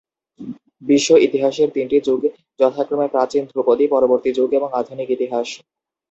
[0.81, 2.19] বিশ্ব ইতিহাসের তিনটি যুগ
[2.59, 5.47] যথাক্রমে প্রাচীন, ধ্রুপদী পরবর্তী যুগ, এবং আধুনিক ইতিহাস।